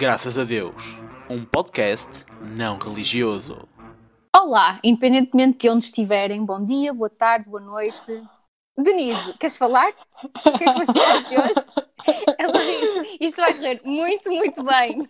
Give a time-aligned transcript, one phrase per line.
[0.00, 0.96] Graças a Deus,
[1.28, 2.24] um podcast
[2.56, 3.68] não religioso.
[4.34, 8.26] Olá, independentemente de onde estiverem, bom dia, boa tarde, boa noite.
[8.78, 9.92] Denise, queres falar?
[10.24, 11.66] O que é que vamos falar de hoje?
[12.38, 15.06] Ela disse: Isto vai correr muito, muito bem.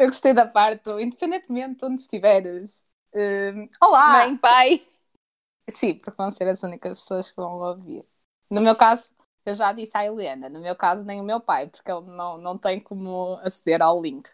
[0.00, 2.84] Eu gostei da parte, independentemente de onde estiveres.
[3.14, 4.26] Hum, olá!
[4.26, 4.82] Mãe, pai.
[5.70, 8.04] Sim, porque vão ser as únicas pessoas que vão ouvir.
[8.50, 9.10] No meu caso,
[9.44, 12.38] eu já disse à Helena, no meu caso, nem o meu pai, porque ele não,
[12.38, 14.28] não tem como aceder ao link.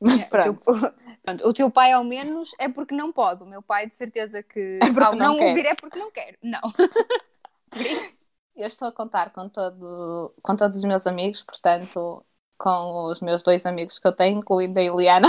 [0.00, 0.60] Mas É, pronto.
[0.70, 3.42] O teu, pronto, o teu pai, ao menos, é porque não pode.
[3.42, 4.78] O meu pai, de certeza que.
[4.82, 6.38] É ao não não ouvir é porque não quer.
[6.42, 6.60] Não.
[7.70, 8.24] Por isso.
[8.54, 12.24] Eu estou a contar com, todo, com todos os meus amigos, portanto,
[12.56, 15.28] com os meus dois amigos que eu tenho, incluindo a Eliana,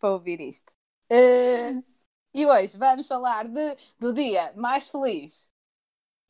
[0.00, 0.72] para ouvir isto.
[1.10, 1.82] Eh,
[2.32, 5.46] e hoje vamos falar de, do dia mais feliz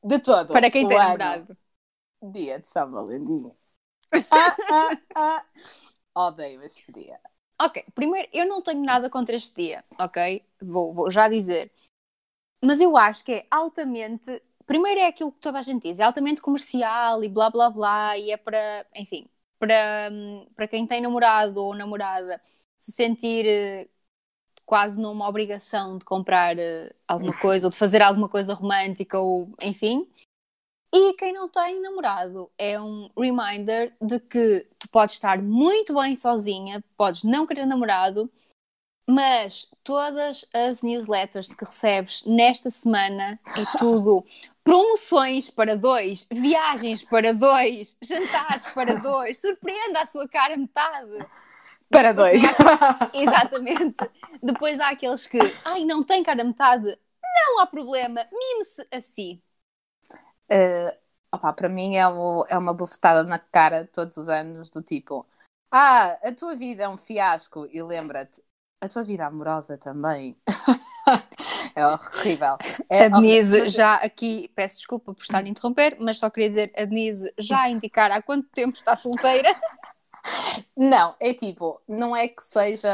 [0.04, 1.56] de todo Para quem tem namorado.
[2.22, 3.52] Dia de São Valentim.
[4.30, 5.44] Ah, ah,
[6.14, 6.26] ah.
[6.28, 7.18] Odeio este dia.
[7.60, 10.44] Ok, primeiro, eu não tenho nada contra este dia, ok?
[10.60, 11.72] Vou, vou já dizer.
[12.62, 14.42] Mas eu acho que é altamente.
[14.66, 18.16] Primeiro é aquilo que toda a gente diz, é altamente comercial e blá blá blá,
[18.16, 19.28] e é para, enfim,
[19.58, 22.40] para, hum, para quem tem namorado ou namorada
[22.78, 23.88] se sentir eh,
[24.64, 29.52] quase numa obrigação de comprar eh, alguma coisa ou de fazer alguma coisa romântica ou
[29.60, 30.08] enfim.
[30.92, 36.14] E quem não tem namorado é um reminder de que tu podes estar muito bem
[36.14, 38.30] sozinha, podes não querer namorado,
[39.06, 44.24] mas todas as newsletters que recebes nesta semana é tudo
[44.62, 51.26] promoções para dois, viagens para dois, jantares para dois, surpreenda a sua cara metade.
[51.90, 52.42] Para dois.
[53.12, 54.10] Exatamente.
[54.44, 59.42] Depois há aqueles que, ai, não tem cara metade, não há problema, mime-se a si.
[60.48, 60.96] Eh,
[61.32, 65.26] opá, para mim é, o- é uma bufetada na cara todos os anos, do tipo:
[65.70, 68.42] Ah, a tua vida é um fiasco, e lembra-te,
[68.80, 70.36] a tua vida amorosa também.
[71.74, 72.56] é horrível.
[72.88, 76.72] É A Denise já aqui, peço desculpa por estar a interromper, mas só queria dizer,
[76.76, 79.48] a Denise já a indicar há quanto tempo está solteira.
[80.76, 82.88] Não, é tipo, não é que seja.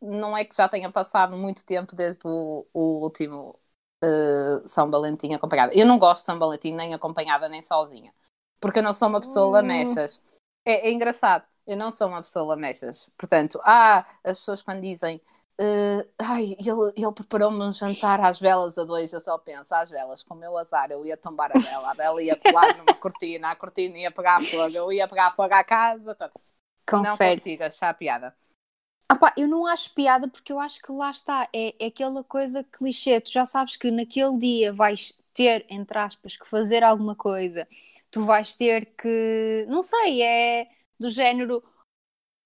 [0.00, 3.58] Não é que já tenha passado muito tempo desde o, o último
[4.02, 5.72] eh, São Valentim acompanhada.
[5.74, 8.12] Eu não gosto de São Valentim nem acompanhada nem sozinha.
[8.60, 9.52] Porque eu não sou uma pessoa Hum.
[9.52, 10.22] lamechas.
[10.64, 11.44] É, é engraçado.
[11.66, 13.10] Eu não sou uma pessoa lamechas.
[13.16, 15.20] Portanto, ah, as pessoas quando dizem
[15.58, 19.90] eh, ai, ele, ele preparou-me um jantar às velas a dois, eu só penso, às
[19.90, 22.94] velas, com o meu azar, eu ia tombar a vela, a vela ia colar numa
[22.94, 26.16] cortina, a cortina ia pegar fogo, eu ia pegar fogo à casa.
[26.90, 27.36] Não Confere.
[27.36, 28.34] consigo achar piada.
[29.10, 32.22] Ah pá, eu não acho piada porque eu acho que lá está, é, é aquela
[32.24, 33.20] coisa clichê.
[33.20, 37.66] Tu já sabes que naquele dia vais ter, entre aspas, que fazer alguma coisa.
[38.10, 40.68] Tu vais ter que, não sei, é
[40.98, 41.62] do género.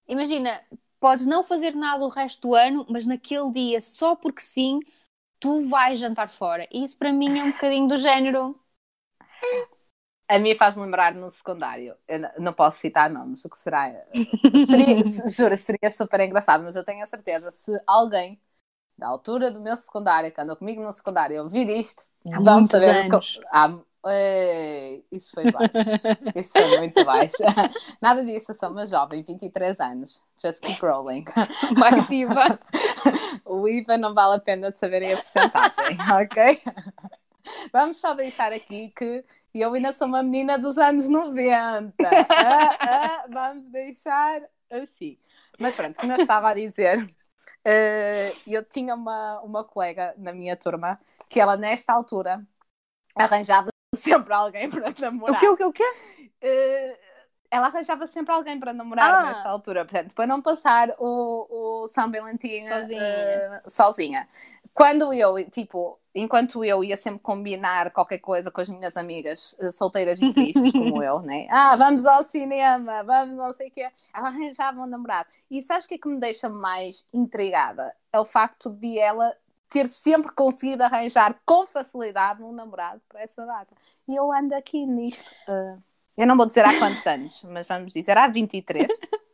[0.07, 0.61] Imagina,
[0.99, 4.79] podes não fazer nada o resto do ano, mas naquele dia, só porque sim,
[5.39, 6.67] tu vais jantar fora.
[6.73, 8.59] E isso para mim é um bocadinho do género.
[10.27, 11.95] A mim faz-me lembrar no secundário.
[12.07, 13.91] Eu não posso citar nomes, o que será?
[14.59, 18.41] Seria, se- juro, seria super engraçado, mas eu tenho a certeza, se alguém
[18.97, 22.95] da altura do meu secundário, que andou comigo no secundário, ouvir isto, Há vão saber
[22.95, 23.39] anos.
[23.51, 26.07] Há- Ei, isso foi baixo.
[26.35, 27.37] isso foi muito baixo.
[28.01, 30.23] Nada disso, eu sou uma jovem, 23 anos.
[30.41, 31.25] Just keep rolling.
[31.77, 32.59] Mais IVA.
[33.45, 36.61] O IVA não vale a pena de saberem a porcentagem, ok?
[37.71, 39.23] Vamos só deixar aqui que
[39.53, 41.93] eu ainda sou uma menina dos anos 90.
[42.29, 45.17] Ah, ah, vamos deixar assim.
[45.59, 47.05] Mas pronto, como eu estava a dizer,
[47.63, 52.45] eh, eu tinha uma, uma colega na minha turma que ela, nesta altura,
[53.15, 55.35] arranjava sempre alguém para namorar.
[55.35, 55.83] O quê, o quê, o quê?
[56.41, 56.99] Eh,
[57.49, 59.23] ela arranjava sempre alguém para namorar Ah.
[59.29, 62.99] nesta altura, portanto, para não passar o, o São Valentim Sozinha.
[62.99, 64.27] eh, sozinha.
[64.73, 69.69] Quando eu, tipo, enquanto eu ia sempre combinar qualquer coisa com as minhas amigas eh,
[69.71, 71.45] solteiras e tristes como eu, né?
[71.51, 73.89] Ah, vamos ao cinema, vamos não sei o quê.
[74.13, 75.27] Ela arranjava um namorado.
[75.51, 77.93] E sabes o que é que me deixa mais intrigada?
[78.13, 79.35] É o facto de ela
[79.69, 83.75] ter sempre conseguido arranjar com facilidade um namorado para essa data.
[84.07, 85.29] E eu ando aqui nisto.
[85.49, 85.77] eh,
[86.17, 88.87] eu não vou dizer há quantos anos, mas vamos dizer há 23.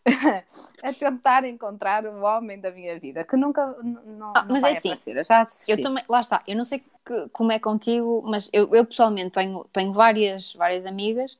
[0.82, 4.72] a tentar encontrar o homem da minha vida, que nunca não, Ah, não mas vai
[4.72, 5.16] é assim, aparecer.
[5.18, 5.68] Eu já desisti.
[5.68, 9.32] Eu também, lá está, eu não sei que- como é contigo, mas eu, eu pessoalmente
[9.32, 11.38] tenho, tenho várias, várias amigas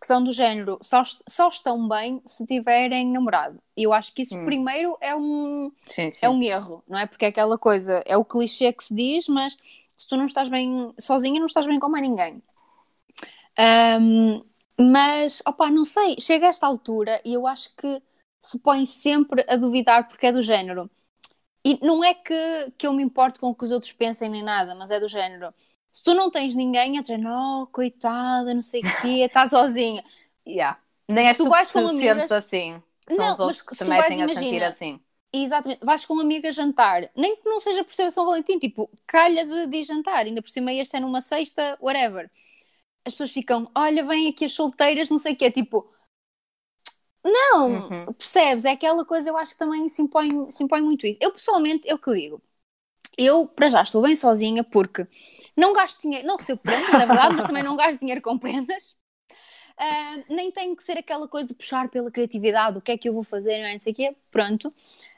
[0.00, 3.60] que são do género, só, só estão bem se tiverem namorado.
[3.76, 4.44] E eu acho que isso Hum.
[4.44, 6.22] primeiro é um, Sim, sim.
[6.22, 7.06] é um erro, não é?
[7.06, 9.56] Porque é aquela coisa, é o clichê que se diz, mas
[9.96, 12.42] se tu não estás bem sozinha, não estás bem com mais ninguém.
[13.56, 14.42] Ahm,
[14.80, 18.02] Mas, opá, não sei, chega a esta altura e eu acho que
[18.42, 20.90] se põe sempre a duvidar porque é do género.
[21.64, 22.34] E não é que,
[22.76, 25.08] que eu me importo com o que os outros pensem nem nada, mas é do
[25.08, 25.54] género.
[25.92, 29.46] Se tu não tens ninguém, é do género, oh, coitada, não sei o quê, está
[29.46, 30.02] sozinha.
[30.46, 30.80] Yeah.
[31.08, 32.82] Nem és tu tu, vais que com te amigas- sentes assim.
[33.10, 35.00] São Não, os outros que também vais, têm a sentir imagina, assim.
[35.32, 38.90] Exatamente, vais com uma amiga jantar, nem que não seja por ser São Valentim, tipo,
[39.06, 42.30] calha de, de jantar, ainda por cima este é numa sexta, whatever.
[43.04, 45.90] As pessoas ficam, olha, vem aqui as solteiras, não sei o quê, tipo,
[47.24, 48.04] não, Uhum.
[48.18, 48.64] percebes?
[48.64, 51.18] É aquela coisa, eu acho que também se impõe, se impõe muito isso.
[51.22, 52.42] Eu pessoalmente, é o que eu digo,
[53.18, 55.06] eu para já estou bem sozinha porque
[55.56, 58.96] não gasto dinheiro, não recebo prendas, é verdade, mas também não gasto dinheiro com prendas.
[59.78, 63.08] Ah, nem tenho que ser aquela coisa de puxar pela criatividade, o que é que
[63.08, 64.16] eu vou fazer, não é, não sei o quê.
[64.30, 64.74] Pronto.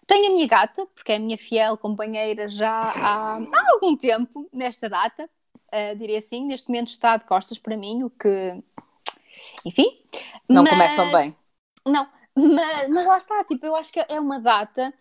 [0.07, 4.49] Tenho a minha gata, porque é a minha fiel companheira já há, há algum tempo,
[4.53, 5.29] nesta data,
[5.75, 6.45] ah, diria assim.
[6.47, 8.63] Neste momento está de costas para mim, o que.
[9.65, 9.87] Enfim.
[10.49, 11.37] Não Mas- começam bem.
[11.87, 14.93] Não, mas, mas lá está, tipo, eu acho que é uma data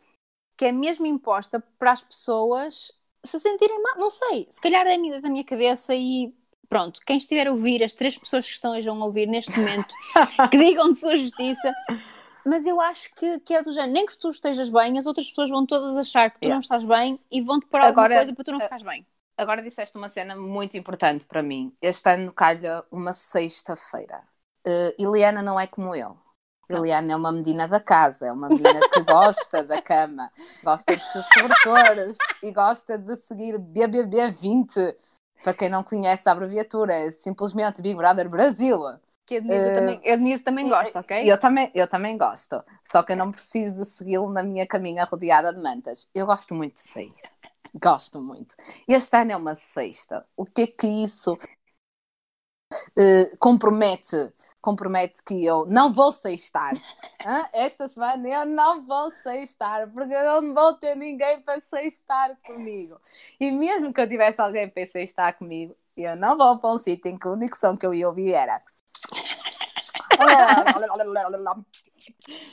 [0.57, 2.91] que é mesmo imposta para as pessoas
[3.23, 3.93] se sentirem mal.
[3.97, 6.33] Não sei, se calhar é a minha- da minha cabeça e
[6.67, 9.93] pronto, quem estiver a ouvir, as três pessoas que estão a ouvir neste momento,
[10.51, 11.73] que digam de sua justiça.
[12.45, 15.29] Mas eu acho que, que é do género, nem que tu estejas bem, as outras
[15.29, 16.55] pessoas vão todas achar que tu Yeah.
[16.55, 19.05] não estás bem e vão-te alguma Agora, coisa para tu não ficares bem.
[19.37, 21.75] Agora disseste uma cena muito importante para mim.
[21.81, 24.21] Este ano calha uma sexta-feira.
[24.65, 26.17] Eh, Eliana não é como eu.
[26.69, 30.31] Eliana é uma menina da casa, é uma menina que gosta da cama,
[30.63, 34.95] gosta dos seus cobertores e gosta de seguir BBB20.
[35.43, 38.79] Para quem não conhece a abreviatura, é simplesmente Big Brother Brasil.
[39.25, 41.31] Que a Denise, Eh, também, a Denise também gosta, ok?
[41.31, 45.53] Eu também, eu também gosto, só que eu não preciso segui-lo na minha caminha rodeada
[45.53, 46.07] de mantas.
[46.13, 47.13] Eu gosto muito de sair.
[47.73, 48.55] Gosto muito.
[48.87, 50.25] Este ano é uma sexta.
[50.37, 51.37] O que é que isso
[52.97, 54.33] eh, compromete?
[54.61, 56.73] Compromete que eu não vou sextar.
[57.25, 57.45] Hã?
[57.53, 62.99] Esta semana eu não vou sextar, porque eu não vou ter ninguém para sextar comigo.
[63.39, 67.09] E mesmo que eu tivesse alguém para sextar comigo, eu não vou para um sítio
[67.09, 68.61] em que a única som que eu ia ouvir era.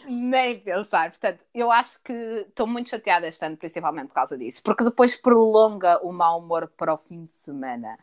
[0.09, 1.11] Nem pensar.
[1.11, 5.17] Portanto, eu acho que estou muito chateada este ano, principalmente por causa disso, porque depois
[5.17, 7.99] prolonga o mau humor para o fim de semana.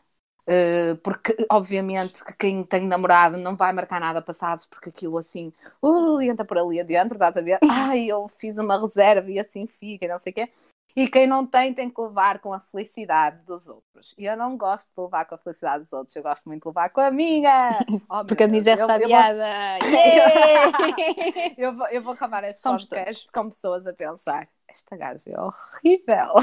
[0.48, 5.52] Uh, porque, obviamente, que quem tem namorado não vai marcar nada passados, porque aquilo assim,
[5.82, 7.58] uh, entra por ali adentro, estás a ver?
[7.70, 10.48] Ai, eu fiz uma reserva e assim fica, não sei o quê.
[11.00, 14.14] E quem não tem, tem que levar com a felicidade dos outros.
[14.18, 16.68] E eu não gosto de levar com a felicidade dos outros, eu gosto muito de
[16.68, 17.78] levar com a minha.
[18.10, 19.78] Oh, Porque a Denise é Deus, eu- eu vou- sabiada.
[19.86, 21.54] Yeah!
[21.56, 25.40] eu vou, eu vou acabar este Somos podcast com pessoas a pensar: esta gaja é
[25.40, 26.34] horrível.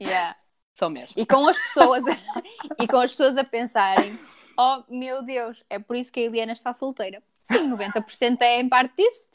[0.00, 0.36] Yeah.
[0.74, 1.14] Sou mesmo.
[1.16, 2.16] E com as pessoas a,
[2.82, 4.16] e com as pessoas a pensarem:
[4.58, 7.22] oh meu Deus, é por isso que a Eliana está solteira.
[7.42, 9.28] Sim, 90% é em parte disso,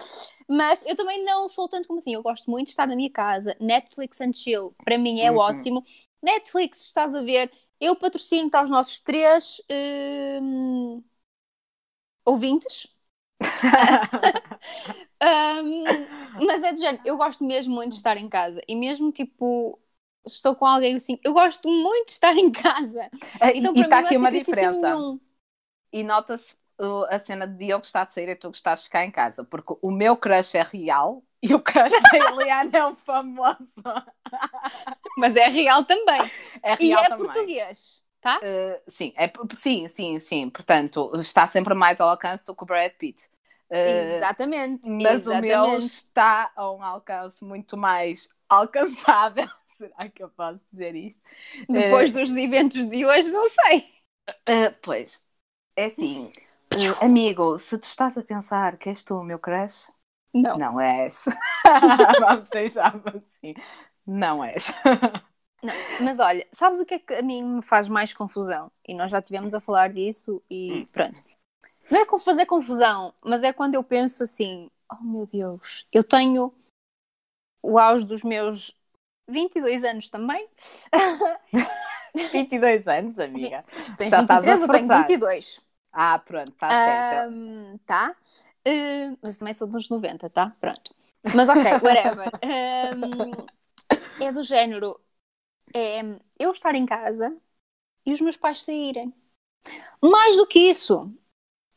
[0.48, 2.14] mas eu também não sou tanto como assim.
[2.14, 3.56] Eu gosto muito de estar na minha casa.
[3.60, 5.34] Netflix and chill, para mim é Uhum.
[5.34, 5.84] ótimo.
[6.22, 9.62] Netflix, estás a ver, eu patrocino-te aos nossos três
[10.42, 11.04] hum,
[12.26, 12.88] ouvintes.
[15.22, 16.06] Hum,
[16.46, 19.80] mas é do género, eu gosto mesmo muito de estar em casa e mesmo tipo.
[20.26, 23.10] Estou com alguém assim, eu gosto muito de estar em casa.
[23.54, 24.96] Então, e está aqui uma diferença.
[24.96, 25.20] nenhum.
[25.92, 29.06] E nota-se uh, a cena de eu gostar de sair e tu gostas de ficar
[29.06, 32.96] em casa, porque o meu crush é real e o crush da Eliana é o
[32.96, 33.74] famoso.
[35.18, 36.32] Mas é real também.
[36.62, 37.26] É E real é também.
[37.26, 38.40] português, tá?
[38.42, 40.50] Uh, sim, é, sim, sim, sim.
[40.50, 43.24] Portanto, está sempre mais ao alcance do que o Brad Pitt.
[43.70, 43.76] Uh,
[44.18, 44.90] Exatamente.
[44.90, 45.86] mas o meu exatamente.
[45.86, 49.48] está a um alcance muito mais alcançável.
[49.78, 51.22] Será que eu posso dizer isto?
[51.70, 53.94] Depois dos eventos de hoje, não sei.
[54.30, 55.24] Uh, pois,
[55.76, 56.26] é assim,
[56.74, 59.92] uh, amigo, se tu estás a pensar que és tu o meu crush,
[60.34, 60.58] Não.
[60.58, 61.26] não és.
[62.20, 63.54] Vamos deixar assim.
[64.06, 64.72] Não és.
[65.62, 65.74] Não,
[66.06, 68.72] Mas olha, sabes o que é que a mim me faz mais confusão?
[68.88, 70.86] E nós já tivemos a falar disso e Hum.
[70.92, 71.22] pronto.
[71.92, 76.04] Não é com fazer confusão, mas é quando eu penso assim: oh meu Deus, eu
[76.04, 76.54] tenho
[77.62, 78.76] o auge dos meus
[79.34, 80.48] 22 anos também.
[82.32, 83.66] 22 anos, amiga.
[83.98, 85.08] Tens Já estás a 23, eu tenho forçar.
[85.08, 85.62] 22.
[85.92, 87.34] Ah, pronto, está certo.
[87.86, 88.16] Tá.
[88.68, 90.54] Uh, mas também sou dos 90, tá?
[90.60, 90.96] Pronto.
[91.36, 92.30] Mas ok, whatever.
[92.44, 93.32] Ahm,
[94.22, 95.00] é do género.
[95.74, 96.02] É
[96.40, 97.36] eu estar em casa
[98.06, 99.14] e os meus pais saírem.
[100.02, 101.12] Mais do que isso,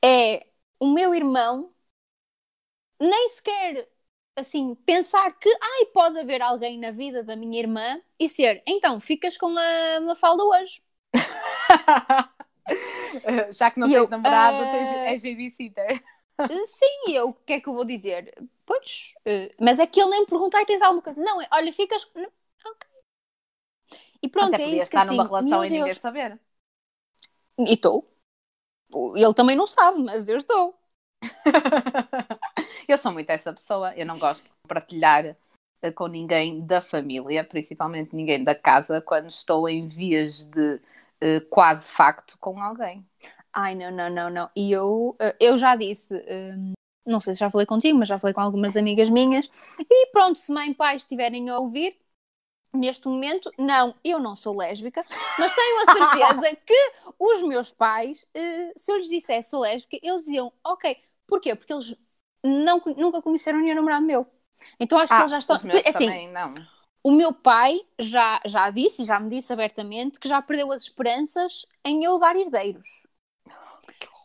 [0.04, 0.46] é
[0.78, 1.72] o meu irmão
[3.00, 3.88] nem sequer
[4.36, 9.00] assim pensar que ai, pode haver alguém na vida da minha irmã e ser, então
[9.00, 10.80] ficas com a Mafalda hoje.
[13.52, 16.02] Já que não E tens eu, namorado, ah, tens, és babysitter.
[16.66, 18.32] Sim, eu, o que é que eu vou dizer?
[18.64, 21.20] Pois, eh, mas é que ele nem me pergunta, "Ai, tens alguma coisa?
[21.22, 22.06] Não, é, olha, ficas.
[22.14, 22.30] não,
[22.66, 22.88] Ok.
[24.22, 26.38] E pronto, Até é isso que estar numa assim, relação e ninguém saber.
[27.58, 28.04] E estou.
[29.16, 30.74] Ele também não sabe, mas eu estou.
[32.88, 35.36] eu sou muito essa pessoa, eu não gosto de partilhar
[35.82, 40.80] eh, com ninguém da família, principalmente ninguém da casa, quando estou em vias de
[41.20, 43.06] eh, quase facto com alguém.
[43.52, 44.50] Ai, não, não, não, não.
[44.54, 46.72] E eu, eh, eu já disse, hum,
[47.06, 49.48] não sei se já falei contigo, mas já falei com algumas amigas minhas.
[49.90, 51.96] E pronto, se mãe e pai estiverem a ouvir,
[52.74, 55.04] neste momento, não, eu não sou lésbica,
[55.36, 56.74] mas tenho a certeza que
[57.18, 60.96] os meus pais, eh, se eu lhes dissesse sou lésbica, eles diziam, ok.
[61.26, 61.54] Porquê?
[61.54, 61.94] Porque eles
[62.44, 64.26] não, nunca conheceram nenhum namorado meu.
[64.80, 65.56] Então acho que Ah, eles já estão.
[65.56, 66.54] os meus assim, também não.
[67.04, 70.82] o meu pai já, já disse, e já me disse abertamente, que já perdeu as
[70.82, 73.06] esperanças em eu dar herdeiros.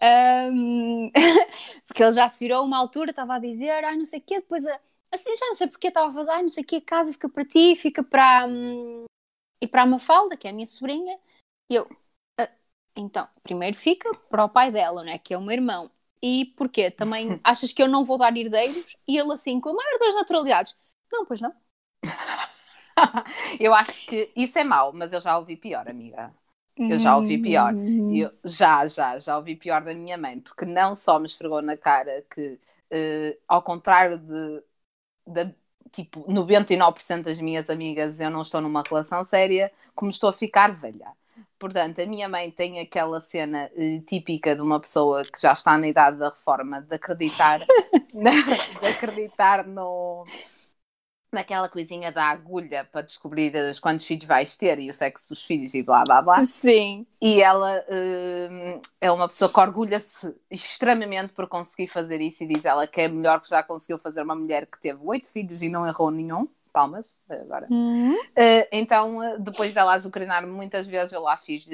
[0.01, 1.12] Ahm,
[1.88, 4.36] porque ele já se virou uma altura, estava a dizer, ai não sei o quê,
[4.39, 4.79] depois, a-
[5.12, 7.12] assim, já não sei porque, estava a falar, ai não sei o quê, a casa
[7.13, 9.06] fica para ti, fica para, hum,
[9.62, 11.20] e para a Mafalda, que é a minha sobrinha,
[11.70, 11.89] e eu,
[12.39, 12.50] "Ah,
[12.96, 15.91] então, primeiro fica para o pai dela, né, que é o meu irmão,
[16.24, 16.91] e porquê?
[16.91, 18.98] Também achas que eu não vou dar herdeiros?
[19.08, 20.75] E ele assim, com a maior das naturalidades,
[21.12, 21.53] não, pois não.
[23.60, 26.34] eu acho que isso é mau, mas eu já ouvi pior, amiga.
[26.88, 27.77] Eu já ouvi pior.
[27.77, 28.15] Hum.
[28.18, 31.77] Eu, já, já, já ouvi pior da minha mãe, porque não só me esfregou na
[31.77, 34.63] cara que, eh, ao contrário de,
[35.31, 35.53] de
[35.91, 40.69] tipo 99% das minhas amigas, eu não estou numa relação séria, como estou a ficar
[40.79, 41.07] velha.
[41.59, 45.77] Portanto, a minha mãe tem aquela cena eh, típica de uma pessoa que já está
[45.77, 47.59] na idade da reforma de acreditar,
[48.13, 50.25] na- de acreditar no,
[51.31, 55.43] naquela coisinha da agulha para descobrir eh, quantos filhos vais ter e o sexo dos
[55.43, 56.45] filhos e blá blá blá.
[56.45, 57.05] Sim.
[57.21, 62.65] E ela hum, é uma pessoa que orgulha-se extremamente por conseguir fazer isso e diz
[62.65, 65.69] ela que é melhor que já conseguiu fazer uma mulher que teve oito filhos e
[65.69, 66.47] não errou nenhum.
[66.73, 67.67] Palmas, agora.
[67.69, 68.15] Uhum.
[68.15, 71.65] Uh, então, depois dela azucrinar muitas vezes, eu lá fiz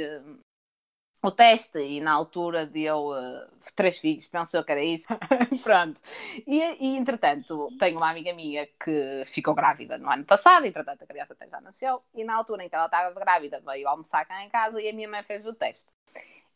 [1.21, 5.07] o teste e na altura deu uh, três filhos, pensou que era isso.
[5.63, 5.99] Pronto.
[6.45, 11.07] E, e, entretanto, tenho uma amiga minha que ficou grávida no ano passado, entretanto a
[11.07, 14.43] criança até já nasceu, e na altura em que ela estava grávida veio almoçar cá
[14.43, 15.89] em casa e a minha mãe fez o teste.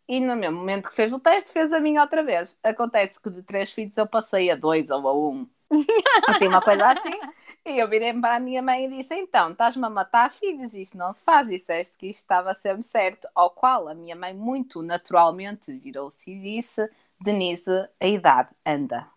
[0.08, 2.58] E no mesmo momento que fez o teste, fez a minha outra vez.
[2.62, 5.48] Acontece que de três filhos eu passei a dois ou a um.
[6.28, 7.18] Assim, uma coisa assim.
[7.66, 10.98] E eu virei para a minha mãe e disse: Então, estás-me a matar filhos, isto
[10.98, 11.48] não se faz.
[11.48, 13.28] Disseste que isto estava sempre certo.
[13.36, 16.90] Ao qual a minha mãe, muito naturalmente, virou-se e disse:
[17.20, 19.08] Denise, a idade anda.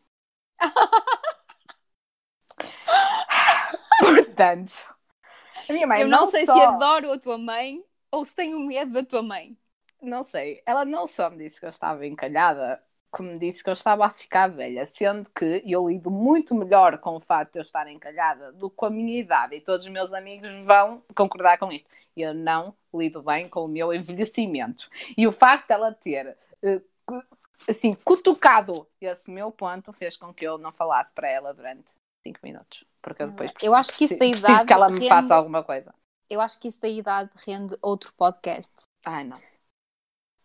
[3.98, 4.94] Portanto,
[5.68, 6.54] a minha mãe Eu não, não sei só...
[6.54, 9.56] se adoro a tua mãe ou se tenho medo da tua mãe.
[10.02, 10.62] Não sei.
[10.66, 12.82] Ela não só me disse que eu estava encalhada,
[13.14, 16.99] como me disse que eu estava a ficar velha, sendo que eu lido muito melhor
[16.99, 19.87] com o facto de eu estar encalhada do que com a minha idade, e todos
[19.87, 21.88] os meus amigos vão concordar com isto.
[22.16, 24.90] Eu não lido bem com o meu envelhecimento.
[25.16, 26.83] E o facto dela ter, eh,
[27.68, 32.40] assim, cutucado esse meu ponto fez com que eu não falasse para ela durante cinco
[32.42, 32.85] minutos.
[33.00, 35.35] Porque eu depois Eu acho que isso da preciso idade que ela me rende- faça
[35.37, 35.94] alguma coisa.
[36.28, 38.73] Eu acho que isso da idade rende outro podcast.
[39.04, 39.40] Ai, não.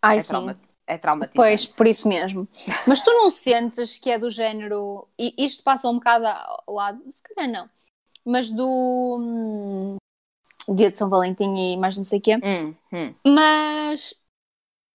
[0.02, 0.28] Ai, é, sim.
[0.28, 0.54] trauma,
[0.90, 1.36] é traumatizante.
[1.36, 2.48] Pois, por isso mesmo.
[2.86, 5.06] Mas tu não sentes que é do género.
[5.18, 7.68] E isto passa um bocado ao lado, se calhar não.
[8.24, 9.16] Mas do.
[9.20, 9.96] hum,
[10.68, 12.36] Dia de São Valentim e mais não sei o quê.
[12.36, 13.14] Hum, hum.
[13.26, 14.14] Mas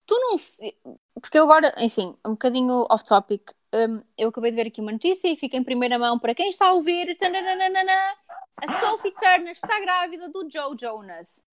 [0.05, 0.75] tu não se...
[1.19, 3.51] Porque eu agora, enfim, um bocadinho off-topic.
[3.73, 6.49] hum, eu acabei de ver aqui uma notícia e fica em primeira mão para quem
[6.49, 7.15] está a ouvir.
[7.17, 8.15] Tananana,
[8.57, 11.43] a Sophie Turner está grávida do Joe Jonas.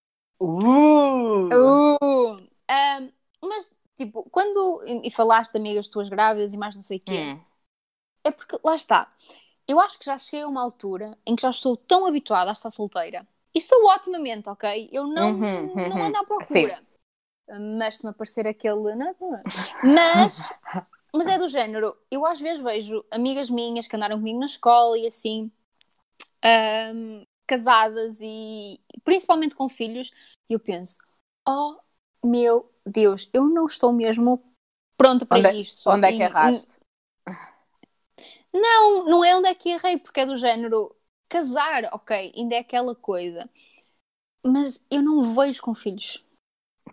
[0.41, 1.49] Uh!
[1.49, 2.53] Uh!
[2.71, 3.71] Um, mas,
[4.07, 4.83] tipo, quando.
[5.05, 7.31] E falaste de amigas tuas grávidas e mais não sei o quê.
[7.35, 7.41] Hum.
[8.25, 9.13] É porque, lá está.
[9.67, 12.53] Eu acho que já cheguei a uma altura em que já estou tão habituada a
[12.53, 13.27] estar solteira.
[13.55, 14.89] E estou otimamente, ok?
[14.93, 16.03] Eu não, Uhum, não uhum.
[16.03, 16.83] ando à procura.
[17.79, 18.95] Mas se me aparecer aquele.
[18.97, 19.47] Não, não é.
[19.83, 20.55] Mas,
[21.15, 21.97] mas é do género.
[22.11, 25.51] Eu às vezes vejo amigas minhas que andaram comigo na escola e assim.
[26.43, 30.11] ahm, casadas e principalmente com filhos.
[30.49, 30.99] E eu penso:
[31.49, 31.77] oh
[32.25, 34.43] meu Deus, eu não estou mesmo
[34.97, 35.89] pronta para Onde é- isto.
[35.91, 36.81] Onde é que erraste?
[38.53, 40.95] não, não é onde é que errei, porque é do género
[41.29, 43.49] casar, ok, ainda é aquela coisa.
[44.47, 46.25] Mas eu não vejo com filhos.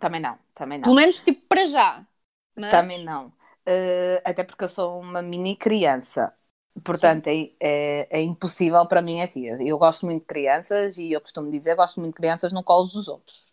[0.00, 0.84] Também não, também não.
[0.84, 2.06] Pelo menos, tipo, para já.
[2.56, 3.32] Mas- Também não.
[3.66, 6.32] Eh, até porque eu sou uma mini criança.
[6.84, 9.46] Portanto, é, é, é impossível para mim é assim.
[9.66, 12.86] Eu gosto muito de crianças e eu costumo dizer gosto muito de crianças no colo
[12.88, 13.49] dos outros.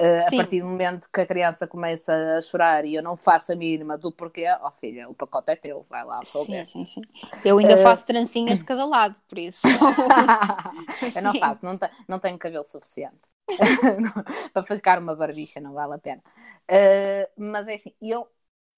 [0.00, 3.52] Uh, a partir do momento que a criança começa a chorar e eu não faço
[3.52, 7.02] a mínima do porquê, ó filha, o pacote é teu, vai lá Sim, sim, sim.
[7.44, 9.68] Eu ainda Eh, faço trancinhas de cada lado, por isso.
[11.14, 13.28] eu não faço, não, não tenho cabelo suficiente
[14.52, 16.22] para ficar uma barbicha, não vale a pena.
[16.70, 18.28] Uh, mas é assim, eu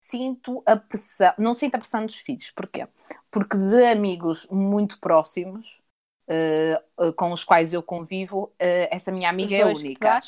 [0.01, 2.87] sinto a pressão, não sinto a pressão dos filhos, porquê?
[3.31, 5.83] Porque de amigos muito próximos
[6.29, 10.21] uh, uh, com os quais eu convivo, uh, essa minha amiga é única.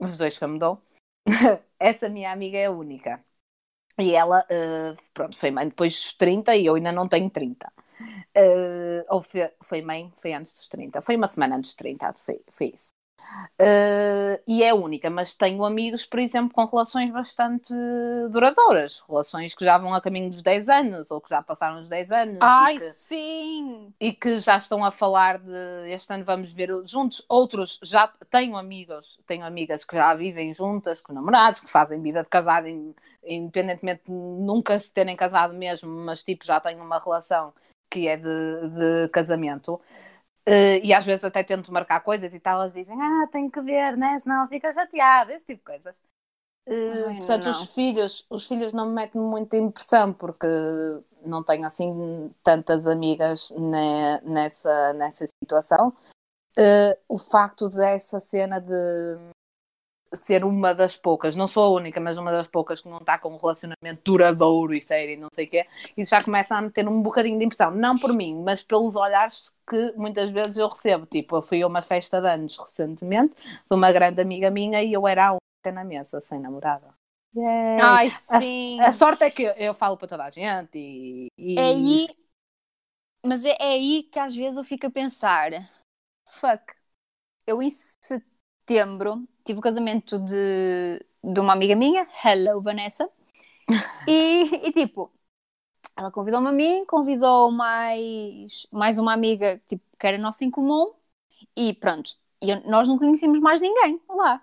[0.00, 0.82] Os dois que eu me dou.
[1.78, 3.22] essa minha amiga é única.
[3.98, 7.70] E ela, uh, pronto, foi mãe depois dos 30 e eu ainda não tenho 30.
[8.36, 11.02] Uh, ou foi, foi mãe, foi antes dos 30.
[11.02, 12.90] Foi uma semana antes dos 30, foi, foi isso.
[13.60, 17.72] Uh, e é única, mas tenho amigos, por exemplo, com relações bastante
[18.30, 21.88] duradouras, relações que já vão a caminho dos 10 anos ou que já passaram os
[21.88, 23.94] 10 anos Ai, e, que, sim!
[24.00, 27.22] e que já estão a falar de este ano vamos ver juntos.
[27.28, 32.22] Outros já tenho amigos, tenho amigas que já vivem juntas com namorados, que fazem vida
[32.22, 36.98] de casado, in- independentemente de nunca se terem casado mesmo, mas tipo já têm uma
[36.98, 37.52] relação
[37.90, 39.80] que é de, de casamento.
[40.46, 43.60] Eh, e às vezes até tento marcar coisas e tal, elas dizem, ah, tenho que
[43.60, 44.18] ver, né?
[44.20, 45.94] Senão fica chateada, esse tipo de coisas.
[46.66, 47.50] Eh, Ai, portanto, não.
[47.50, 50.46] os filhos, os filhos não me metem muita impressão porque
[51.24, 55.92] não tenho assim tantas amigas ne- nessa, nessa situação.
[56.58, 58.72] Eh, o facto dessa cena de
[60.14, 63.18] ser uma das poucas, não sou a única, mas uma das poucas que não está
[63.18, 66.62] com um relacionamento duradouro e sério e não sei o quê, isso já começa a
[66.62, 67.70] meter um bocadinho de impressão.
[67.70, 71.06] Não por mim, mas pelos olhares que muitas vezes eu recebo.
[71.06, 74.92] Tipo, eu fui a uma festa de anos recentemente de uma grande amiga minha e
[74.92, 76.92] eu era a única na mesa, sem namorada.
[77.34, 77.98] Yay.
[77.98, 78.88] Ai, A- sim!
[78.88, 81.28] A sorte é que eu, eu falo para toda a gente e.
[81.38, 82.08] e- É aí,
[83.24, 85.50] mas é, é aí que às vezes eu fico a pensar:
[86.26, 86.74] fuck,
[87.46, 87.70] eu em
[88.70, 93.08] setembro tive o casamento de, de uma amiga minha, hello Vanessa,
[94.06, 95.12] e, e tipo,
[95.96, 100.94] ela convidou-me a mim, convidou mais, mais uma amiga tipo, que era nossa em comum,
[101.56, 104.42] e pronto, e eu- nós não conhecíamos mais ninguém lá.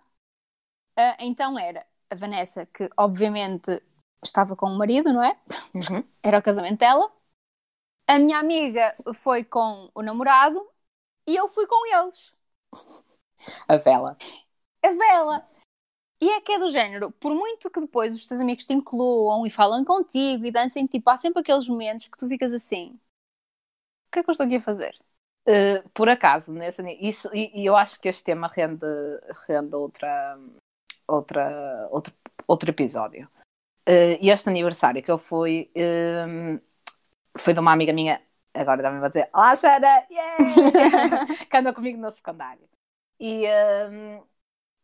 [0.97, 3.81] Ah, então era a Vanessa, que obviamente
[4.23, 5.37] estava com o marido, não é?
[5.73, 6.03] Uhum.
[6.23, 7.11] era o casamento dela.
[8.07, 10.65] A minha amiga foi com o namorado
[11.27, 12.33] e eu fui com eles.
[13.67, 14.17] A vela.
[14.83, 15.47] A vela.
[16.19, 19.45] E é que é do género, por muito que depois os teus amigos te incluam
[19.45, 22.99] e falam contigo e dancem, tipo, há sempre aqueles momentos que tu ficas assim:
[24.07, 24.97] o que é que eu estou aqui a fazer?
[25.47, 28.85] Uh, por acaso, nesse, isso, e, e eu acho que este tema rende,
[29.47, 30.37] rende outra,
[31.07, 32.13] outra, outro,
[32.47, 33.29] outro episódio.
[33.87, 36.59] Uh, e este aniversário que eu fui um,
[37.37, 38.21] foi de uma amiga minha,
[38.53, 40.03] agora também vou dizer, Olá, Xana!
[40.11, 41.45] Yeah!
[41.49, 42.67] que andou comigo no secundário.
[43.19, 43.45] E
[43.89, 44.23] um,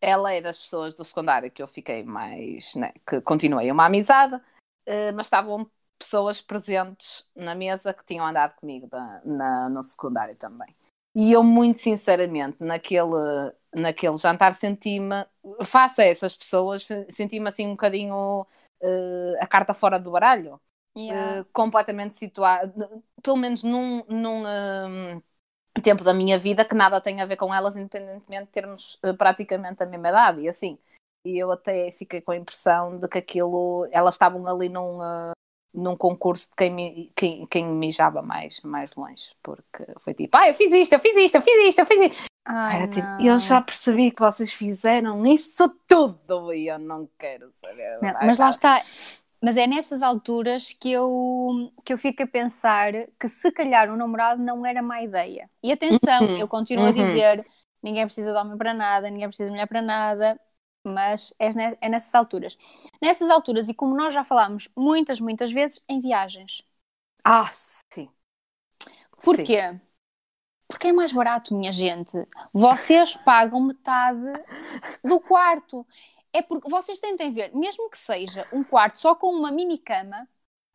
[0.02, 4.36] ela é das pessoas do secundário que eu fiquei mais, né, que continuei uma amizade,
[4.36, 5.69] uh, mas estavam
[6.00, 10.67] pessoas presentes na mesa que tinham andado comigo da- na- no secundário também.
[11.15, 13.12] E eu, muito sinceramente, naquele,
[13.74, 15.26] naquele jantar, senti-me,
[15.65, 18.46] face a essas pessoas, senti-me assim um bocadinho
[18.82, 20.60] eh, a carta fora do baralho.
[21.08, 22.74] Eh, completamente situada,
[23.22, 25.22] pelo menos num, num eh,
[25.82, 29.14] tempo da minha vida que nada tem a ver com elas, independentemente de termos eh,
[29.14, 30.78] praticamente a mesma idade e assim.
[31.26, 35.32] E eu até fiquei com a impressão de que aquilo, elas estavam ali num, eh,
[35.74, 40.54] num concurso de quem, quem, quem mijava mais, mais longe, porque foi tipo, ah, eu
[40.54, 42.26] fiz isto, eu fiz isto, eu fiz isto, eu fiz isto.
[42.46, 47.50] Ai, Era tipo, eu já percebi que vocês fizeram isso tudo e eu não quero
[47.52, 48.00] saber.
[48.02, 48.80] Não, mas lá tá.
[48.80, 49.23] está.
[49.43, 53.97] Mas é nessas alturas que eu, que eu fico a pensar que se calhar o
[53.97, 55.49] namorado não era má ideia.
[55.63, 56.93] E atenção, Uhum, eu continuo a uhum.
[56.93, 57.45] dizer:
[57.84, 60.39] ninguém precisa de homem para nada, ninguém precisa de mulher para nada,
[60.86, 61.49] mas é,
[61.82, 62.58] é nessas alturas.
[63.01, 66.63] Nessas alturas, e como nós já falámos muitas, muitas vezes, em viagens.
[67.25, 68.10] Ah, sim.
[69.19, 69.51] Sim.
[69.51, 69.79] Porquê?
[70.67, 72.17] Porque é mais barato, minha gente.
[72.53, 74.19] Vocês pagam metade
[75.03, 75.86] do quarto.
[76.34, 80.28] É porque vocês tentem ver, mesmo que seja um quarto só com uma mini cama,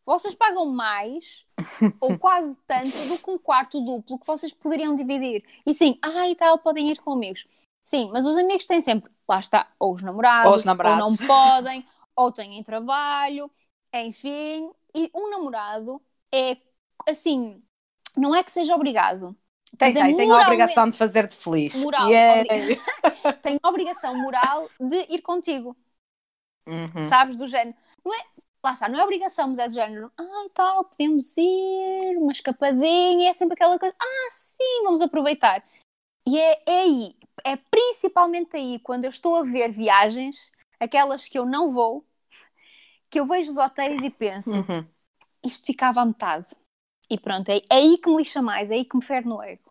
[0.04, 1.44] vocês pagam mais
[2.00, 5.44] ou quase tanto do que um quarto duplo que vocês poderiam dividir.
[5.66, 7.46] E sim, ah, e tal, podem ir com amigos.
[7.84, 11.04] Sim, mas os amigos têm sempre, lá está, ou os namorados, Ou os namorados.
[11.04, 13.50] ou não podem, ou têm trabalho,
[13.92, 14.70] enfim.
[14.94, 16.00] E um namorado
[16.32, 16.56] é
[17.06, 17.62] assim,
[18.16, 19.36] não é que seja obrigado.
[19.76, 21.74] Tem, é tem, tem a obrigação de fazer-te feliz.
[21.74, 22.46] Moral, Yay.
[22.48, 22.80] obri-
[23.42, 25.76] tem a obrigação moral de ir contigo,
[26.66, 27.04] Uhum.
[27.04, 27.36] sabes?
[27.36, 27.76] Do género.
[28.04, 28.24] Não é,
[28.64, 30.12] lá está, não é obrigação, mas é do género.
[30.18, 33.94] Ah, tal, podemos ir, uma escapadinha, é sempre aquela coisa.
[34.00, 35.62] Ah, sim, vamos aproveitar.
[36.26, 41.38] E é, é aí, é principalmente aí, quando eu estou a ver viagens, aquelas que
[41.38, 42.04] eu não vou,
[43.10, 44.86] que eu vejo os hotéis e penso, Uhum.
[45.44, 46.46] isto ficava à metade.
[47.10, 49.42] E pronto, é, é aí que me lixa mais, é aí que me fere no
[49.42, 49.62] ego.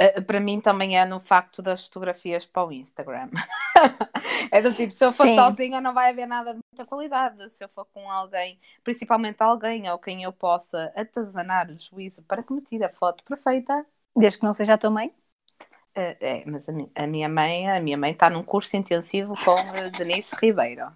[0.00, 3.30] Uh, para mim também é no facto das fotografias para o Instagram.
[4.50, 5.34] é do tipo, se eu for Sim.
[5.34, 7.48] sozinha não vai haver nada de muita qualidade.
[7.50, 12.42] Se eu for com alguém, principalmente alguém ao quem eu possa atazanar o juízo para
[12.42, 13.84] que me tire a foto perfeita.
[14.16, 15.12] Desde que não seja a tua mãe.
[15.96, 19.34] Uh, é, mas a, mi- a minha mãe, a minha mãe está num curso intensivo
[19.44, 20.86] com uh, Denise Ribeiro.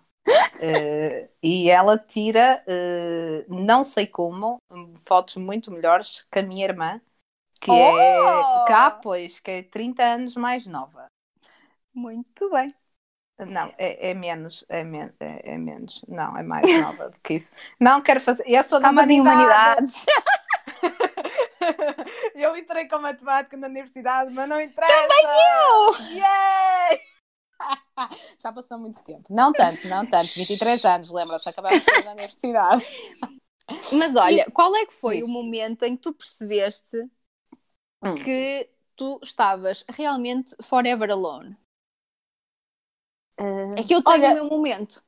[0.59, 4.59] Uh, e ela tira, uh, não sei como,
[5.07, 7.01] fotos muito melhores que a minha irmã,
[7.61, 7.75] que Oh!
[7.75, 11.07] é cá, pois, que é 30 anos mais nova.
[11.95, 12.69] Muito bem.
[13.51, 17.35] Não, é, é menos, é, men é, é menos, não, é mais nova do que
[17.35, 17.53] isso.
[17.79, 20.05] Não quero fazer, eu sou da Estavas em humanidades.
[20.05, 20.07] humanidades.
[22.35, 24.93] eu entrei com matemática na universidade, mas não interessa.
[24.93, 26.19] Também eu!
[26.19, 27.18] Yay!
[28.43, 29.25] Já passou muito tempo.
[29.31, 30.35] Não tanto, não tanto.
[30.37, 32.85] 23 anos, lembra-se, acabamos de sair da universidade.
[33.93, 35.25] Mas olha, qual é que foi Diz.
[35.25, 36.97] o momento em que tu percebeste
[38.03, 38.19] Hum.
[38.23, 41.57] que tu estavas realmente forever alone?
[43.75, 45.03] É que eu tenho Olha, o meu momento.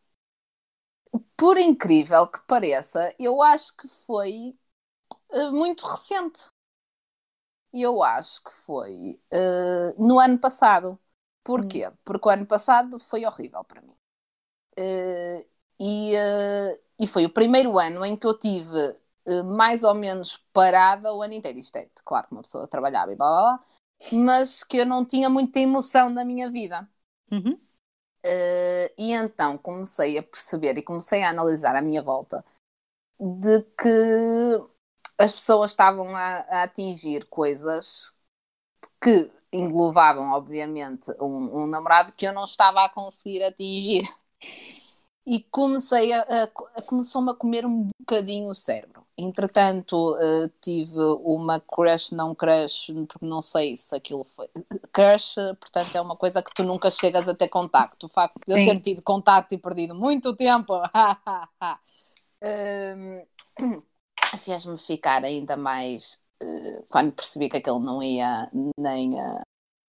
[1.37, 4.55] por incrível que pareça, eu acho que foi
[5.33, 6.51] eh, muito recente.
[7.73, 10.99] Eu acho que foi eh, no ano passado.
[11.42, 11.90] Porquê?
[12.05, 13.96] Porque o ano passado foi horrível para mim.
[14.76, 15.46] Eh,
[15.79, 18.79] e, eh, e foi o primeiro ano em que eu tive
[19.26, 21.59] eh, mais ou menos parada o ano inteiro.
[21.59, 23.66] Isto é, claro que uma pessoa trabalhava e blá blá blá,
[24.12, 26.88] mas que eu não tinha muita emoção na minha vida.
[27.31, 27.59] Uhum.
[28.98, 32.44] E então comecei a perceber e comecei a analisar à minha volta
[33.18, 34.70] de que
[35.18, 38.14] as pessoas estavam a, a atingir coisas
[39.03, 44.09] que englobavam, obviamente, um, um namorado que eu não estava a conseguir atingir.
[45.27, 49.07] E comecei a, a- começou-me a comer um bocadinho o cérebro.
[49.17, 54.49] Entretanto, eh, tive uma crush, não crush, porque não sei se aquilo foi.
[54.93, 58.07] Crush, portanto, é uma coisa que tu nunca chegas a ter contacto.
[58.07, 58.65] O facto de eu Sim.
[58.65, 60.73] ter tido contacto e perdido muito tempo
[62.43, 63.23] hum,
[64.39, 66.19] fez-me ficar ainda mais.
[66.88, 69.42] Quando percebi que aquilo não ia nem a.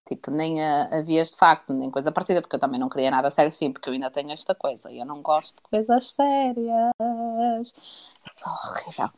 [0.09, 3.11] Tipo, nem a, a vias de facto, nem coisa parecida, porque eu também não queria
[3.11, 6.11] nada sério, sim, porque eu ainda tenho esta coisa e eu não gosto de coisas
[6.13, 6.93] sérias.
[8.27, 9.11] É horrível.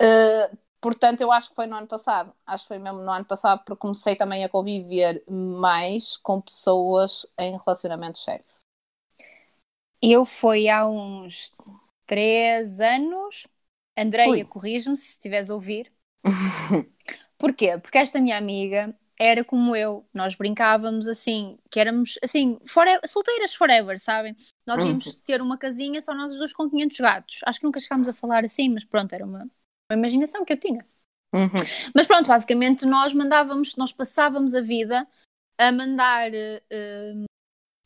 [0.00, 2.32] Eh, portanto, eu acho que foi no ano passado.
[2.46, 7.26] Acho que foi mesmo no ano passado, porque comecei também a conviver mais com pessoas
[7.38, 8.46] em relacionamentos sérios.
[10.02, 11.52] Eu fui há uns
[12.06, 13.46] três anos.
[13.96, 15.92] Andreia, corrige-me se estiveres a ouvir.
[17.38, 17.78] Porquê?
[17.78, 20.06] Porque esta minha amiga era como eu.
[20.12, 24.36] Nós brincávamos assim, que éramos assim, fore- solteiras forever, sabem?
[24.66, 25.12] Nós íamos Uhum.
[25.24, 27.40] ter uma casinha só nós os dois com 500 gatos.
[27.46, 29.40] Acho que nunca chegámos a falar assim, mas pronto, era uma,
[29.90, 30.86] uma imaginação que eu tinha.
[31.34, 31.48] Uhum.
[31.94, 35.06] Mas pronto, basicamente nós mandávamos, nós passávamos a vida
[35.58, 36.60] a mandar eh,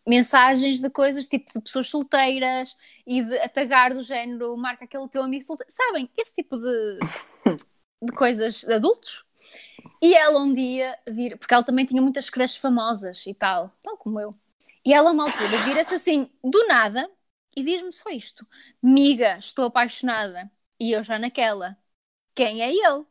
[0.06, 5.08] mensagens de coisas tipo de pessoas solteiras e de a tagar do género, marca aquele
[5.08, 5.72] teu amigo solteiro.
[5.72, 6.10] Sabem?
[6.16, 6.98] Esse tipo de,
[8.02, 9.24] de coisas de adultos.
[10.02, 13.96] E ela um dia vira, porque ela também tinha muitas crushes famosas e tal, tal
[13.96, 14.30] como eu.
[14.84, 17.10] E ela uma altura vira-se assim, do nada,
[17.56, 18.46] e diz-me só isto:
[18.82, 20.50] Miga, estou apaixonada.
[20.80, 21.76] E eu já naquela.
[22.34, 23.06] Quem é ele?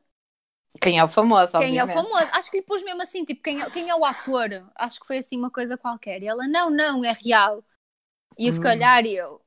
[0.82, 1.88] Quem é o famoso, Quem é o obviamente.
[1.88, 2.28] famoso?
[2.34, 4.50] Acho que lhe pus mesmo assim, tipo, quem é, quem é o ator?
[4.76, 6.24] Acho que foi assim uma coisa qualquer.
[6.24, 7.64] E ela, não, não, é real.
[8.38, 8.76] E eu fiquei a Hum.
[8.76, 9.42] olhar e eu,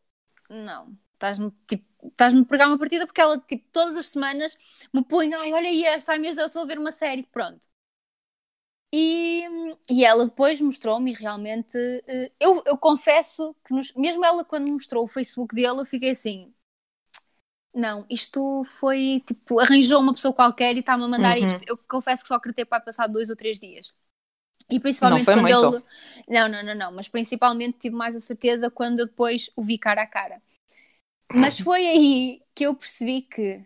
[0.51, 4.57] não, estás-me tipo, estás-me a pregar uma partida porque ela, tipo, todas as semanas
[4.93, 7.25] me punha, ai, olha aí esta, ai meu Deus, eu estou a ver uma série,
[7.25, 7.69] pronto.
[8.93, 9.43] E,
[9.91, 14.71] e ela depois mostrou-me e realmente, eh, eu, eu confesso que nos- mesmo ela quando
[14.71, 16.55] mostrou o Facebook dele, eu fiquei assim,
[17.75, 21.39] não, isto foi tipo, arranjou uma pessoa qualquer e está-me a mandar Uhum.
[21.39, 21.63] isto.
[21.67, 23.93] Eu confesso que só acreditei para passar dois ou três dias.
[24.71, 25.67] E principalmente foi quando muito.
[25.75, 25.83] ele.
[26.29, 29.79] Não, não, não, não, mas principalmente tive mais a certeza quando eu depois o vi
[29.79, 30.43] cara a cara.
[31.33, 33.65] Mas foi aí que eu percebi que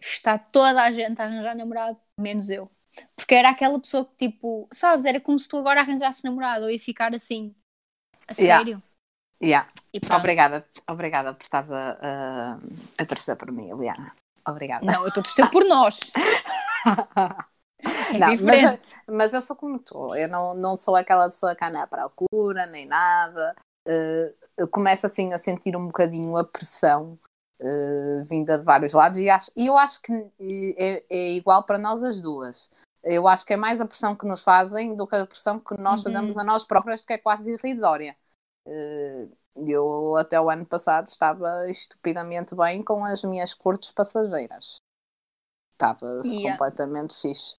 [0.00, 2.70] está toda a gente a arranjar namorado, menos eu.
[3.16, 6.70] Porque era aquela pessoa que, tipo, sabes, era como se tu agora arranjasses namorado, eu
[6.70, 7.54] ia ficar assim,
[8.28, 8.64] a Yeah.
[8.64, 8.82] sério.
[9.42, 9.68] Yeah.
[9.92, 10.20] E pronto.
[10.20, 12.58] Obrigada, obrigada por estás a, a,
[12.98, 14.10] a torcer por mim, Eliana.
[14.46, 14.84] Obrigada.
[14.84, 15.98] Não, eu estou a torcer por nós.
[18.14, 21.56] É Não, mas, eu, mas eu sou como tu, eu não, não sou aquela pessoa
[21.56, 23.56] que anda à procura, nem nada.
[23.84, 24.32] Eu
[24.70, 27.18] começo assim a sentir um bocadinho a pressão
[27.60, 31.64] eh, vinda de vários lados e, acho, e eu acho que eh, é, é igual
[31.64, 32.70] para nós as duas.
[33.04, 35.76] Eu acho que é mais a pressão que nos fazem do que a pressão que
[35.78, 36.04] nós Uhum.
[36.04, 38.16] fazemos a nós próprias, que é quase irrisória.
[38.66, 44.76] Eh, Eu até o ano passado estava estupidamente bem com as minhas curtas passageiras.
[45.74, 46.52] Estava Yeah.
[46.56, 47.56] completamente fixe.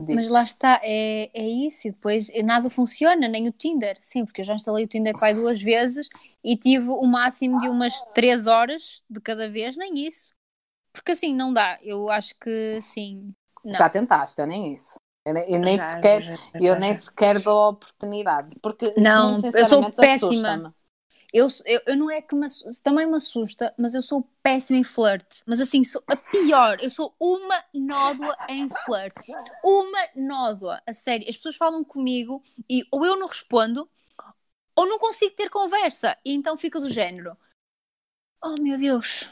[0.00, 0.30] Mas Diz.
[0.30, 1.88] lá está, é, é isso.
[1.88, 3.98] E depois nada funciona, nem o Tinder.
[4.00, 6.08] Sim, porque eu já instalei o Tinder pai duas vezes
[6.42, 10.30] e tive o máximo de umas três horas de cada vez, nem isso.
[10.92, 11.78] Porque assim não dá.
[11.82, 13.34] Eu acho que sim.
[13.64, 13.74] Não.
[13.74, 14.98] Já tentaste, eu nem isso.
[15.24, 18.56] Eu nem, eu nem Já, sequer, já, já, eu nem sequer dou a oportunidade.
[18.62, 20.74] Porque, Não, eu sou sinceramente, péssima.
[21.32, 24.78] Eu, eu, eu não é que me assusta, também me assusta, mas eu sou péssima
[24.78, 25.42] em flerte.
[25.46, 26.78] Mas assim, sou a pior.
[26.80, 29.32] Eu sou uma nódoa em flerte.
[29.62, 31.28] Uma nódoa, a sério.
[31.28, 33.88] As pessoas falam comigo e ou eu não respondo
[34.74, 36.16] ou não consigo ter conversa.
[36.24, 37.36] E então fica do género.
[38.42, 39.28] Oh meu Deus.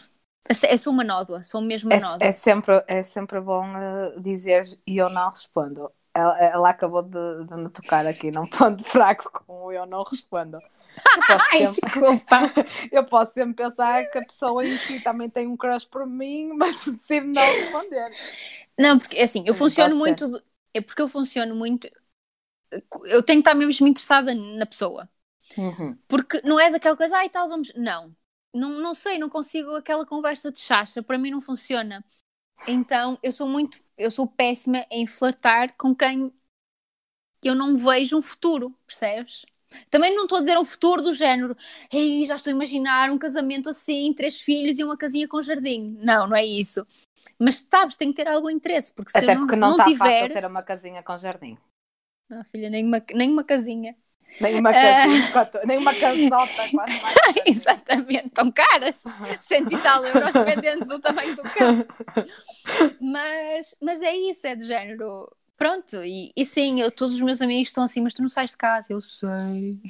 [0.68, 2.24] Eu sou uma nódoa, sou mesmo uma nódoa.
[2.26, 5.90] É, é sempre, é sempre bom eh, dizer e eu não respondo.
[6.14, 10.02] Ela, ela acabou de, de me tocar aqui num ponto fraco com o eu não
[10.02, 10.58] respondo.
[11.14, 12.52] Eu posso, Ai, sempre, desculpa.
[12.92, 16.52] eu posso sempre pensar que a pessoa em si também tem um crush por mim,
[16.56, 18.18] mas decide não responder.
[18.78, 19.96] Não, porque assim, eu Hum, funciono ser.
[19.96, 20.24] muito.
[20.74, 21.88] É porque eu funciono muito.
[23.04, 25.08] Eu tenho que estar mesmo interessada na pessoa.
[25.56, 25.98] Uhum.
[26.08, 27.72] Porque não é daquela coisa, ai tal, vamos.
[27.76, 28.16] Não.
[28.54, 32.04] Não, não sei, não consigo aquela conversa de chacha, para mim não funciona.
[32.66, 36.32] Então eu sou muito, eu sou péssima em flertar com quem
[37.42, 39.46] eu não vejo um futuro, percebes?
[39.90, 41.56] Também não estou a dizer um futuro do género,
[41.92, 45.96] ei, já estou a imaginar um casamento assim, três filhos e uma casinha com jardim.
[46.00, 46.86] Não, não é isso.
[47.38, 49.84] Mas sabes, tem que ter algum interesse, porque se Até não, porque não não está
[49.84, 49.98] tiver.
[49.98, 51.58] fácil ter uma casinha com jardim.
[52.30, 53.94] Não, filha, nem uma, nem uma casinha.
[54.40, 57.14] Nem uma casinha, quanto- nem uma casota, quando mais.
[57.46, 59.04] Exatamente, tão caras.
[59.40, 61.86] Cento e tal euros, dependendo do tamanho do cão.
[63.00, 65.30] Mas, mas é isso, é do género.
[65.56, 68.50] Pronto, e, e sim, eu, todos os meus amigos estão assim, mas tu não sais
[68.50, 68.92] de casa.
[68.92, 69.80] Eu sei.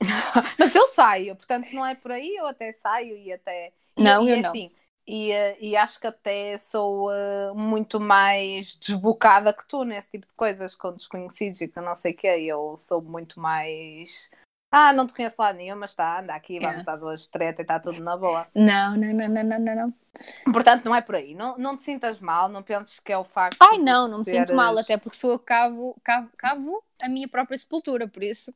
[0.58, 3.72] Mas eu saio, portanto não é por aí, eu até saio e até.
[3.96, 4.50] e- Não, e, eu não.
[4.50, 4.70] assim,
[5.06, 10.26] E, eh, e acho que até sou eh, muito mais desbocada que tu nesse tipo
[10.26, 12.28] de coisas com desconhecidos e que não sei o quê.
[12.28, 14.30] Eu sou muito mais.
[14.76, 16.84] Ah, não te conheço lá nenhum, mas está, anda aqui, vamos É.
[16.84, 18.44] dar duas treta e está tudo na boa.
[18.52, 20.52] Não, não, não, não, não, não, não.
[20.52, 21.32] Portanto, não é por aí.
[21.34, 24.24] Não, não te sintas mal, não penses que é o facto Ai, não, não me
[24.24, 28.08] sinto mal, seres- até porque sou eu que cavo, cavo, cavo a minha própria sepultura,
[28.08, 28.52] por isso.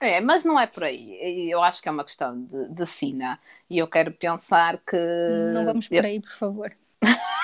[0.00, 1.50] É, mas não é por aí.
[1.50, 3.40] Eu acho que é uma questão de, de sina.
[3.68, 4.96] E eu quero pensar que.
[5.54, 6.72] Não vamos por aí, por favor.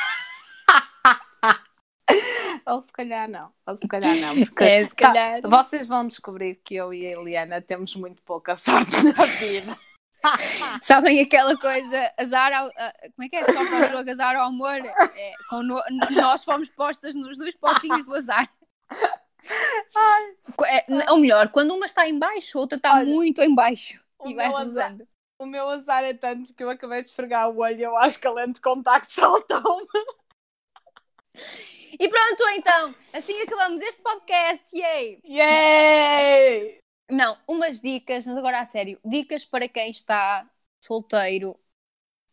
[2.72, 3.52] Ou se calhar não.
[3.66, 4.34] Ou se calhar não.
[4.46, 5.40] Porque É, se tá, calhar.
[5.42, 9.76] vocês vão descobrir que eu e a Eliana temos muito pouca sorte na vida.
[10.80, 13.44] Sabem aquela coisa, azar ao, ah, como é que é?
[13.44, 14.76] Só para o jogo, azar ao amor.
[15.14, 18.50] É, no- nós fomos postas nos dois potinhos do azar.
[20.66, 24.02] É, ou melhor, quando uma está em baixo, a outra está Olha, muito em baixo.
[24.24, 25.08] E vais azar- rezando.
[25.38, 28.18] O meu azar é tanto que eu acabei de esfregar o olho e eu acho
[28.18, 29.86] que a lente de contacto saltou-me.
[31.98, 34.64] E pronto, então, assim acabamos este podcast.
[34.74, 35.20] Yay!
[35.24, 36.78] Yay!
[37.10, 40.48] Não, umas dicas, mas agora a sério, dicas para quem está
[40.82, 41.58] solteiro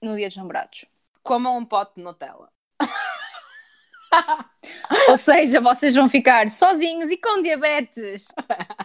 [0.01, 0.85] no dia dos namorados.
[1.21, 2.51] Comam um pote de Nutella.
[5.09, 8.27] Ou seja, vocês vão ficar sozinhos e com diabetes.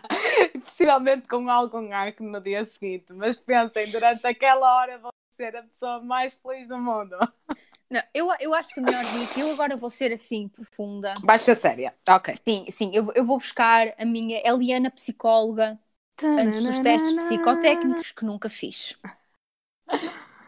[0.62, 3.12] Possivelmente com algum arco no dia seguinte.
[3.12, 7.16] Mas pensem, durante aquela hora vão ser a pessoa mais feliz do mundo.
[7.90, 11.14] Não, eu, eu acho que melhor dica, eu agora vou ser assim profunda.
[11.22, 11.94] Baixa séria.
[12.08, 12.34] Ok.
[12.46, 15.78] Sim, sim, eu, eu vou buscar a minha Eliana psicóloga
[16.20, 18.96] antes dos testes psicotécnicos que nunca fiz.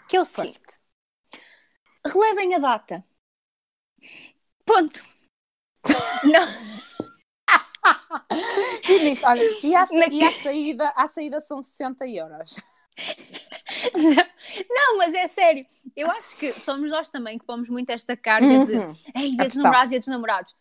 [0.09, 0.81] Que é o seguinte:
[2.05, 3.05] relevem a data.
[4.65, 5.03] Ponto.
[6.25, 6.47] Não,
[8.89, 12.57] E nisto, olha, e a, Na- e a saída, a saída são 60 euros.
[14.71, 15.67] não, mas é sério.
[15.97, 18.93] Eu acho que somos nós também que pomos muito esta carga de Uhum.
[19.15, 20.55] Ei, dia dos namorados, dia dos namorados.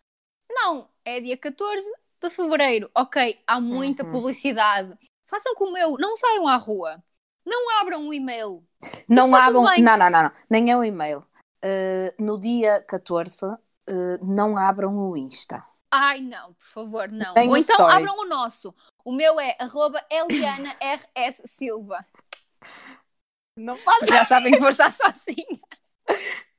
[0.50, 1.84] Não, é dia 14
[2.22, 2.90] de fevereiro.
[2.96, 4.12] Ok, há muita Uhum.
[4.12, 4.98] publicidade.
[5.30, 7.04] Façam como eu, não saiam à rua.
[7.46, 8.64] Não abram o e-mail.
[9.08, 9.64] Não tudo abram.
[9.64, 10.32] Não, não, não, não.
[10.50, 11.20] Nem é o e-mail.
[11.64, 13.58] Uh, no dia 14, uh,
[14.22, 15.64] não abram o Insta.
[15.90, 17.34] Ai, não, por favor, não.
[17.34, 17.96] Nem Ou então stories.
[17.96, 18.76] abram o nosso.
[19.06, 22.06] O meu é arroba Eliana RS Silva.
[23.58, 25.60] Não faço, Já sabem que vou estar sozinha.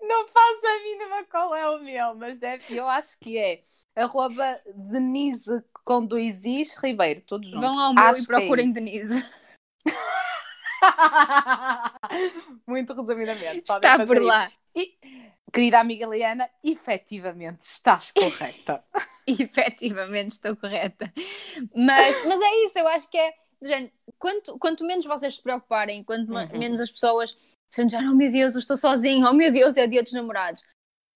[0.02, 3.62] não faço a mínima qual é o meu, mas deve, eu acho que é
[3.96, 7.68] arroba Denise com dois Is Ribeiro, todos juntos.
[7.68, 8.74] Vão ao meu Acho e é procurem isso.
[8.74, 9.30] Denise.
[12.66, 13.58] Muito resumidamente.
[13.58, 14.50] Está fazer por lá.
[15.52, 18.84] querida amiga Liana, efetivamente estás correta.
[19.26, 21.12] efetivamente estou correta.
[21.74, 23.32] Mas, mas é isso, eu acho que é.
[23.62, 26.58] Gente, quanto, quanto menos vocês se preocuparem, quanto uhum.
[26.58, 27.36] menos as pessoas
[27.70, 30.62] se oh meu Deus, eu estou sozinho, oh meu Deus, é dia dos namorados.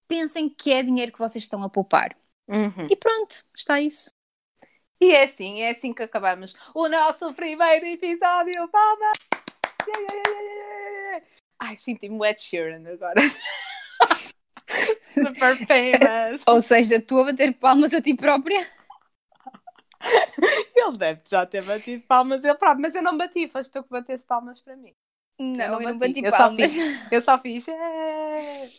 [0.07, 2.15] Pensem que é dinheiro que vocês estão a poupar.
[2.47, 2.89] Uhum.
[2.91, 4.11] E pronto, está isso.
[5.01, 8.69] E é assim, é assim que acabamos o nosso primeiro episódio.
[8.69, 9.13] Palma!
[9.89, 11.27] Yeah, yeah, yeah,
[11.59, 13.21] Ai, senti-me Ed Sheeran agora.
[15.05, 16.43] Super famous.
[16.47, 18.67] Ou seja, tu a bater palmas a ti própria.
[20.75, 23.91] Ele deve já ter batido palmas ele próprio, mas eu não bati, foste tu que
[23.91, 24.95] bateste palmas para mim.
[25.39, 26.73] Não, eu não, eu não bati, eu palmas.
[26.73, 27.69] Só fiz, eu só fiz.
[27.69, 28.71] É...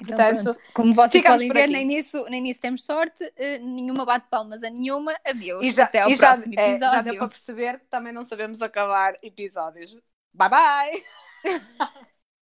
[0.00, 4.26] Então, Portanto, como vocês podem ver, nem nisso, nem nisso temos sorte, uh, nenhuma bate
[4.28, 5.14] palmas a nenhuma.
[5.24, 5.64] Adeus.
[5.64, 6.86] E já, Até ao e próximo já, episódio.
[6.86, 9.96] É, já deu para perceber que também não sabemos acabar episódios.
[10.34, 11.04] Bye bye!